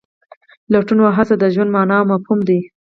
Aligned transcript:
لټون 0.71 0.99
او 1.03 1.11
هڅه 1.17 1.35
د 1.39 1.43
ژوند 1.53 1.73
مانا 1.75 1.95
او 2.01 2.09
مفهوم 2.11 2.39
دی. 2.47 2.59